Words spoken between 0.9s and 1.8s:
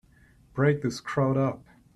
crowd up!